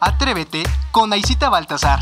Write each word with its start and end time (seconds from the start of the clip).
Atrévete 0.00 0.62
con 0.92 1.12
Aisita 1.12 1.48
Baltasar. 1.48 2.00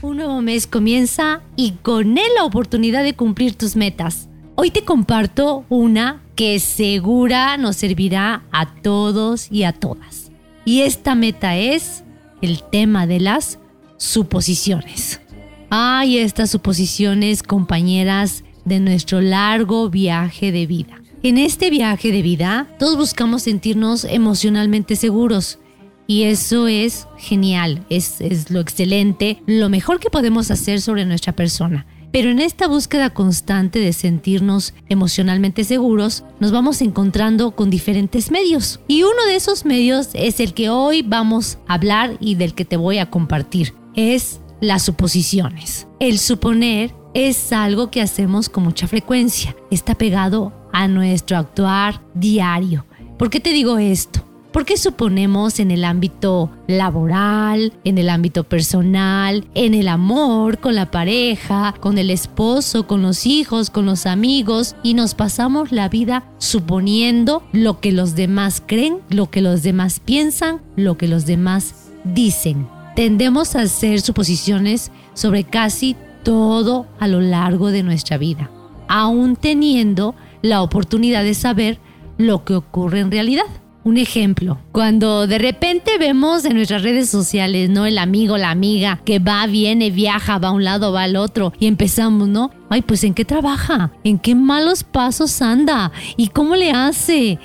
Un 0.00 0.16
nuevo 0.16 0.40
mes 0.40 0.66
comienza 0.66 1.42
y 1.54 1.72
con 1.82 2.16
él 2.16 2.28
la 2.36 2.44
oportunidad 2.44 3.04
de 3.04 3.14
cumplir 3.14 3.56
tus 3.56 3.76
metas. 3.76 4.28
Hoy 4.54 4.70
te 4.70 4.84
comparto 4.84 5.64
una 5.68 6.22
que 6.34 6.58
segura 6.60 7.56
nos 7.58 7.76
servirá 7.76 8.42
a 8.52 8.74
todos 8.74 9.52
y 9.52 9.64
a 9.64 9.72
todas. 9.72 10.30
Y 10.64 10.80
esta 10.80 11.14
meta 11.14 11.56
es 11.56 12.02
el 12.40 12.62
tema 12.62 13.06
de 13.06 13.20
las 13.20 13.58
suposiciones. 13.98 15.20
Ay, 15.68 16.18
estas 16.18 16.50
suposiciones, 16.50 17.42
compañeras 17.42 18.44
de 18.64 18.80
nuestro 18.80 19.20
largo 19.20 19.90
viaje 19.90 20.52
de 20.52 20.66
vida. 20.66 20.99
En 21.22 21.36
este 21.36 21.68
viaje 21.68 22.12
de 22.12 22.22
vida, 22.22 22.66
todos 22.78 22.96
buscamos 22.96 23.42
sentirnos 23.42 24.04
emocionalmente 24.04 24.96
seguros. 24.96 25.58
Y 26.06 26.22
eso 26.22 26.66
es 26.66 27.08
genial, 27.18 27.84
es, 27.90 28.22
es, 28.22 28.50
lo 28.50 28.58
excelente, 28.58 29.42
lo 29.44 29.68
mejor 29.68 30.00
que 30.00 30.08
podemos 30.08 30.50
hacer 30.50 30.80
sobre 30.80 31.04
nuestra 31.04 31.34
persona. 31.34 31.86
Pero 32.10 32.30
en 32.30 32.40
esta 32.40 32.68
búsqueda 32.68 33.10
constante 33.10 33.80
de 33.80 33.92
sentirnos 33.92 34.72
emocionalmente 34.88 35.62
seguros, 35.62 36.24
nos 36.40 36.52
vamos 36.52 36.80
encontrando 36.80 37.50
con 37.50 37.68
diferentes 37.68 38.30
medios. 38.30 38.80
Y 38.88 39.02
uno 39.02 39.26
de 39.26 39.36
esos 39.36 39.66
medios 39.66 40.08
es 40.14 40.40
el 40.40 40.54
que 40.54 40.70
hoy 40.70 41.02
vamos 41.02 41.58
a 41.68 41.74
hablar 41.74 42.16
y 42.18 42.34
del 42.36 42.54
que 42.54 42.64
te 42.64 42.78
voy 42.78 42.96
a 42.96 43.10
compartir. 43.10 43.74
Es 43.94 44.40
las 44.62 44.84
suposiciones. 44.84 45.86
El 46.00 46.18
suponer 46.18 46.94
es 47.12 47.52
algo 47.52 47.90
que 47.90 48.00
hacemos 48.00 48.48
con 48.48 48.64
mucha 48.64 48.88
frecuencia. 48.88 49.54
Está 49.70 49.94
pegado 49.94 50.59
a 50.72 50.88
nuestro 50.88 51.36
actuar 51.36 52.00
diario. 52.14 52.84
¿Por 53.18 53.30
qué 53.30 53.40
te 53.40 53.50
digo 53.50 53.78
esto? 53.78 54.24
Porque 54.52 54.76
suponemos 54.76 55.60
en 55.60 55.70
el 55.70 55.84
ámbito 55.84 56.50
laboral, 56.66 57.72
en 57.84 57.98
el 57.98 58.08
ámbito 58.08 58.42
personal, 58.42 59.46
en 59.54 59.74
el 59.74 59.86
amor, 59.86 60.58
con 60.58 60.74
la 60.74 60.90
pareja, 60.90 61.74
con 61.78 61.98
el 61.98 62.10
esposo, 62.10 62.86
con 62.86 63.02
los 63.02 63.26
hijos, 63.26 63.70
con 63.70 63.86
los 63.86 64.06
amigos 64.06 64.74
y 64.82 64.94
nos 64.94 65.14
pasamos 65.14 65.70
la 65.70 65.88
vida 65.88 66.24
suponiendo 66.38 67.44
lo 67.52 67.78
que 67.78 67.92
los 67.92 68.16
demás 68.16 68.60
creen, 68.66 68.98
lo 69.08 69.30
que 69.30 69.40
los 69.40 69.62
demás 69.62 70.00
piensan, 70.00 70.60
lo 70.74 70.98
que 70.98 71.06
los 71.06 71.26
demás 71.26 71.90
dicen? 72.02 72.66
Tendemos 72.96 73.54
a 73.54 73.62
hacer 73.62 74.00
suposiciones 74.00 74.90
sobre 75.14 75.44
casi 75.44 75.96
todo 76.24 76.86
a 76.98 77.06
lo 77.06 77.20
largo 77.20 77.70
de 77.70 77.82
nuestra 77.82 78.18
vida, 78.18 78.50
aún 78.88 79.36
teniendo 79.36 80.14
la 80.42 80.62
oportunidad 80.62 81.24
de 81.24 81.34
saber 81.34 81.78
lo 82.18 82.44
que 82.44 82.54
ocurre 82.54 83.00
en 83.00 83.10
realidad. 83.10 83.46
Un 83.82 83.96
ejemplo, 83.96 84.58
cuando 84.72 85.26
de 85.26 85.38
repente 85.38 85.92
vemos 85.98 86.44
en 86.44 86.54
nuestras 86.54 86.82
redes 86.82 87.08
sociales, 87.08 87.70
¿no? 87.70 87.86
El 87.86 87.96
amigo, 87.96 88.36
la 88.36 88.50
amiga 88.50 89.00
que 89.06 89.18
va, 89.20 89.46
viene, 89.46 89.90
viaja, 89.90 90.38
va 90.38 90.48
a 90.48 90.52
un 90.52 90.64
lado, 90.64 90.92
va 90.92 91.04
al 91.04 91.16
otro 91.16 91.54
y 91.58 91.66
empezamos, 91.66 92.28
¿no? 92.28 92.50
Ay, 92.68 92.82
pues 92.82 93.04
¿en 93.04 93.14
qué 93.14 93.24
trabaja? 93.24 93.90
¿En 94.04 94.18
qué 94.18 94.34
malos 94.34 94.84
pasos 94.84 95.40
anda? 95.40 95.92
¿Y 96.18 96.28
cómo 96.28 96.56
le 96.56 96.72
hace? 96.72 97.38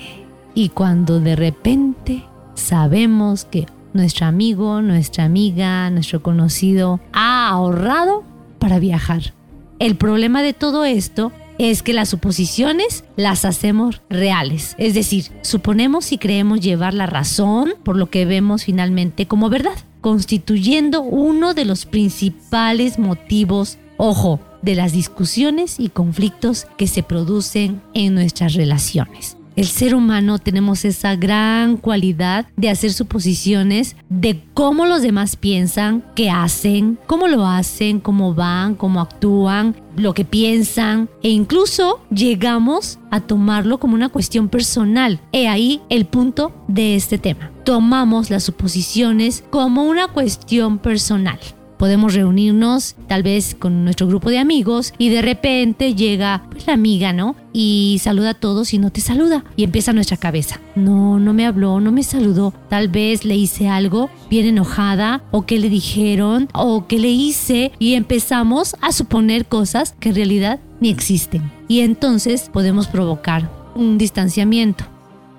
Y 0.54 0.68
cuando 0.68 1.20
de 1.20 1.36
repente 1.36 2.24
sabemos 2.52 3.46
que 3.46 3.66
nuestro 3.94 4.26
amigo, 4.26 4.82
nuestra 4.82 5.24
amiga, 5.24 5.88
nuestro 5.88 6.22
conocido 6.22 7.00
ha 7.14 7.48
ahorrado 7.48 8.24
para 8.58 8.78
viajar. 8.78 9.32
El 9.78 9.96
problema 9.96 10.42
de 10.42 10.52
todo 10.52 10.84
esto 10.84 11.32
es 11.58 11.82
que 11.82 11.92
las 11.92 12.08
suposiciones 12.08 13.04
las 13.16 13.44
hacemos 13.44 14.02
reales, 14.10 14.74
es 14.78 14.94
decir, 14.94 15.26
suponemos 15.42 16.12
y 16.12 16.18
creemos 16.18 16.60
llevar 16.60 16.94
la 16.94 17.06
razón 17.06 17.74
por 17.82 17.96
lo 17.96 18.10
que 18.10 18.26
vemos 18.26 18.64
finalmente 18.64 19.26
como 19.26 19.48
verdad, 19.48 19.76
constituyendo 20.00 21.02
uno 21.02 21.54
de 21.54 21.64
los 21.64 21.86
principales 21.86 22.98
motivos, 22.98 23.78
ojo, 23.96 24.40
de 24.62 24.74
las 24.74 24.92
discusiones 24.92 25.78
y 25.78 25.88
conflictos 25.88 26.66
que 26.76 26.86
se 26.86 27.02
producen 27.02 27.80
en 27.94 28.14
nuestras 28.14 28.54
relaciones. 28.54 29.36
El 29.56 29.64
ser 29.64 29.94
humano 29.94 30.38
tenemos 30.38 30.84
esa 30.84 31.16
gran 31.16 31.78
cualidad 31.78 32.44
de 32.56 32.68
hacer 32.68 32.92
suposiciones 32.92 33.96
de 34.10 34.44
cómo 34.52 34.84
los 34.84 35.00
demás 35.00 35.36
piensan, 35.36 36.04
qué 36.14 36.28
hacen, 36.28 36.98
cómo 37.06 37.26
lo 37.26 37.46
hacen, 37.46 37.98
cómo 37.98 38.34
van, 38.34 38.74
cómo 38.74 39.00
actúan, 39.00 39.74
lo 39.96 40.12
que 40.12 40.26
piensan 40.26 41.08
e 41.22 41.30
incluso 41.30 42.00
llegamos 42.10 42.98
a 43.10 43.20
tomarlo 43.20 43.78
como 43.78 43.94
una 43.94 44.10
cuestión 44.10 44.50
personal. 44.50 45.20
He 45.32 45.48
ahí 45.48 45.80
el 45.88 46.04
punto 46.04 46.52
de 46.68 46.94
este 46.94 47.16
tema. 47.16 47.50
Tomamos 47.64 48.28
las 48.28 48.44
suposiciones 48.44 49.42
como 49.48 49.84
una 49.84 50.08
cuestión 50.08 50.76
personal 50.76 51.40
podemos 51.78 52.14
reunirnos 52.14 52.96
tal 53.08 53.22
vez 53.22 53.54
con 53.54 53.84
nuestro 53.84 54.06
grupo 54.06 54.30
de 54.30 54.38
amigos 54.38 54.92
y 54.98 55.08
de 55.08 55.22
repente 55.22 55.94
llega 55.94 56.44
pues, 56.50 56.66
la 56.66 56.74
amiga, 56.74 57.12
¿no? 57.12 57.36
Y 57.52 57.98
saluda 58.02 58.30
a 58.30 58.34
todos 58.34 58.74
y 58.74 58.78
no 58.78 58.90
te 58.90 59.00
saluda. 59.00 59.44
Y 59.56 59.64
empieza 59.64 59.92
nuestra 59.92 60.16
cabeza. 60.16 60.60
No, 60.74 61.18
no 61.18 61.32
me 61.32 61.46
habló, 61.46 61.80
no 61.80 61.92
me 61.92 62.02
saludó. 62.02 62.52
Tal 62.68 62.88
vez 62.88 63.24
le 63.24 63.36
hice 63.36 63.68
algo 63.68 64.10
bien 64.28 64.46
enojada 64.46 65.22
o 65.30 65.46
que 65.46 65.58
le 65.58 65.70
dijeron 65.70 66.48
o 66.52 66.86
que 66.86 66.98
le 66.98 67.08
hice 67.08 67.72
y 67.78 67.94
empezamos 67.94 68.76
a 68.80 68.92
suponer 68.92 69.46
cosas 69.46 69.94
que 70.00 70.10
en 70.10 70.16
realidad 70.16 70.60
ni 70.80 70.90
existen. 70.90 71.50
Y 71.68 71.80
entonces 71.80 72.50
podemos 72.52 72.86
provocar 72.86 73.50
un 73.74 73.98
distanciamiento. 73.98 74.84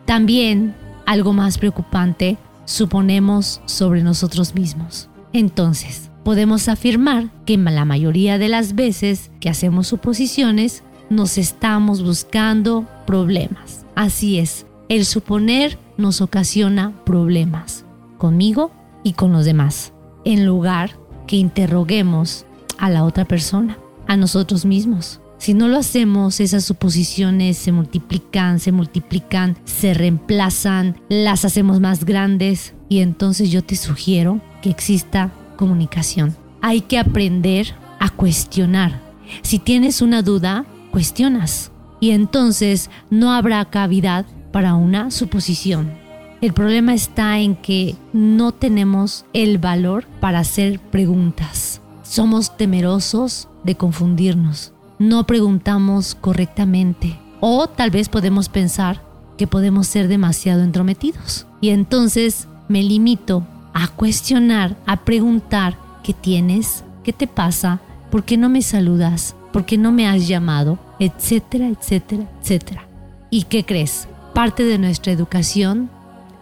También, 0.06 0.74
algo 1.06 1.34
más 1.34 1.58
preocupante, 1.58 2.38
suponemos 2.66 3.62
sobre 3.66 4.04
nosotros 4.04 4.56
mismos. 4.56 5.10
Entonces, 5.34 6.10
podemos 6.28 6.68
afirmar 6.68 7.30
que 7.46 7.56
la 7.56 7.86
mayoría 7.86 8.38
de 8.38 8.50
las 8.50 8.76
veces 8.76 9.32
que 9.40 9.48
hacemos 9.48 9.88
suposiciones 9.88 10.84
nos 11.10 11.38
estamos 11.38 12.04
buscando 12.04 12.86
problemas. 13.06 13.86
Así 13.96 14.38
es, 14.38 14.66
el 14.90 15.06
suponer 15.06 15.80
nos 15.96 16.20
ocasiona 16.20 16.92
problemas 17.06 17.86
conmigo 18.18 18.74
y 19.06 19.14
con 19.14 19.32
los 19.32 19.46
demás, 19.46 19.94
en 20.26 20.46
lugar 20.46 21.00
que 21.28 21.38
interroguemos 21.38 22.46
a 22.78 22.90
la 22.90 23.06
otra 23.06 23.24
persona, 23.24 23.78
a 24.06 24.18
nosotros 24.18 24.66
mismos. 24.66 25.22
Si 25.38 25.54
no 25.54 25.70
lo 25.70 25.78
hacemos, 25.78 26.42
esas 26.42 26.66
suposiciones 26.66 27.58
se 27.58 27.72
multiplican, 27.72 28.60
se 28.60 28.74
multiplican, 28.74 29.56
se 29.64 29.94
reemplazan, 29.94 31.00
las 31.08 31.46
hacemos 31.46 31.80
más 31.80 32.04
grandes 32.04 32.74
y 32.90 33.00
entonces 33.00 33.50
yo 33.50 33.64
te 33.64 33.78
sugiero 33.78 34.42
que 34.62 34.70
exista 34.70 35.32
comunicación. 35.58 36.36
Hay 36.62 36.82
que 36.82 36.98
aprender 36.98 37.76
a 38.00 38.10
cuestionar. 38.10 39.02
Si 39.42 39.60
tienes 39.60 40.02
una 40.02 40.22
duda, 40.22 40.66
cuestionas. 40.92 41.72
Y 42.00 42.12
entonces 42.12 42.90
no 43.10 43.34
habrá 43.34 43.66
cavidad 43.66 44.26
para 44.52 44.76
una 44.76 45.12
suposición. 45.12 45.92
El 46.40 46.54
problema 46.54 46.94
está 46.94 47.40
en 47.40 47.56
que 47.56 47.96
no 48.14 48.52
tenemos 48.52 49.26
el 49.34 49.58
valor 49.58 50.06
para 50.22 50.40
hacer 50.40 50.80
preguntas. 50.80 51.82
Somos 52.04 52.56
temerosos 52.56 53.48
de 53.64 53.76
confundirnos. 53.76 54.72
No 55.00 55.26
preguntamos 55.26 56.16
correctamente. 56.16 57.20
O 57.40 57.68
tal 57.68 57.90
vez 57.92 58.10
podemos 58.10 58.50
pensar 58.50 59.04
que 59.38 59.48
podemos 59.48 59.88
ser 59.88 60.08
demasiado 60.08 60.64
entrometidos. 60.64 61.48
Y 61.60 61.70
entonces 61.70 62.48
me 62.68 62.84
limito 62.84 63.46
a 63.78 63.88
cuestionar, 63.90 64.76
a 64.88 64.98
preguntar 64.98 65.78
qué 66.02 66.12
tienes, 66.12 66.84
qué 67.04 67.14
te 67.14 67.28
pasa, 67.28 67.80
por 68.10 68.24
qué 68.24 68.36
no 68.36 68.50
me 68.50 68.64
saludas, 68.64 69.36
por 69.54 69.66
qué 69.66 69.78
no 69.78 69.92
me 69.92 70.08
has 70.08 70.28
llamado, 70.28 70.80
etcétera, 71.00 71.68
etcétera, 71.68 72.24
etcétera. 72.42 72.88
¿Y 73.30 73.44
qué 73.44 73.64
crees? 73.64 74.08
Parte 74.34 74.64
de 74.64 74.80
nuestra 74.80 75.14
educación 75.14 75.92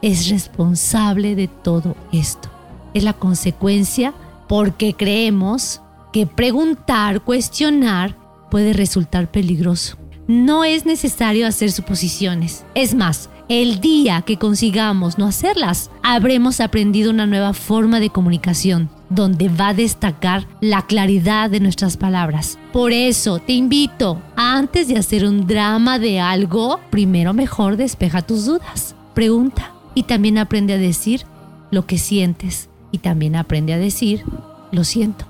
es 0.02 0.30
responsable 0.30 1.36
de 1.36 1.50
todo 1.50 1.98
esto. 2.14 2.48
Es 2.94 3.04
la 3.04 3.12
consecuencia 3.12 4.14
porque 4.48 4.94
creemos 4.94 5.82
que 6.14 6.28
preguntar, 6.28 7.20
cuestionar 7.20 8.16
puede 8.50 8.72
resultar 8.72 9.30
peligroso. 9.30 9.98
No 10.28 10.64
es 10.64 10.88
necesario 10.88 11.46
hacer 11.46 11.72
suposiciones. 11.72 12.66
Es 12.74 12.96
más, 12.96 13.30
el 13.48 13.80
día 13.80 14.24
que 14.24 14.38
consigamos 14.38 15.20
no 15.20 15.28
hacerlas, 15.28 15.92
habremos 16.02 16.60
aprendido 16.60 17.12
una 17.12 17.28
nueva 17.28 17.54
forma 17.54 18.00
de 18.00 18.10
comunicación, 18.10 18.90
donde 19.12 19.50
va 19.50 19.68
a 19.68 19.74
destacar 19.76 20.48
la 20.62 20.88
claridad 20.88 21.52
de 21.52 21.60
nuestras 21.60 21.96
palabras. 21.96 22.58
Por 22.74 22.92
eso 22.92 23.38
te 23.38 23.54
invito, 23.54 24.20
antes 24.36 24.88
de 24.88 24.98
hacer 24.98 25.26
un 25.26 25.46
drama 25.46 26.00
de 26.00 26.20
algo, 26.20 26.80
primero 26.90 27.36
mejor 27.36 27.78
despeja 27.78 28.24
tus 28.24 28.46
dudas, 28.46 28.96
pregunta 29.14 29.74
y 29.94 30.04
también 30.04 30.40
aprende 30.40 30.74
a 30.74 30.80
decir 30.80 31.22
lo 31.70 31.86
que 31.86 32.00
sientes 32.00 32.70
y 32.92 32.98
también 32.98 33.36
aprende 33.36 33.74
a 33.74 33.78
decir 33.78 34.24
lo 34.72 34.84
siento. 34.84 35.26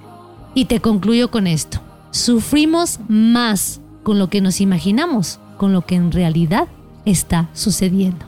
Y 0.53 0.65
te 0.65 0.79
concluyo 0.79 1.31
con 1.31 1.47
esto. 1.47 1.81
Sufrimos 2.11 2.99
más 3.09 3.81
con 4.05 4.19
lo 4.19 4.29
que 4.29 4.39
nos 4.39 4.61
imaginamos, 4.61 5.39
con 5.57 5.73
lo 5.73 5.81
que 5.81 5.95
en 5.95 6.11
realidad 6.11 6.67
está 7.05 7.49
sucediendo. 7.53 8.27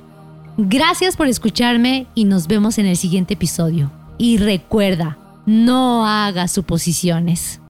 Gracias 0.58 1.16
por 1.16 1.28
escucharme 1.28 2.08
y 2.16 2.26
nos 2.26 2.48
vemos 2.48 2.80
en 2.80 2.88
el 2.88 2.98
siguiente 2.98 3.36
episodio. 3.36 3.92
Y 4.18 4.38
recuerda, 4.38 5.20
no 5.46 6.08
hagas 6.08 6.52
suposiciones. 6.52 7.62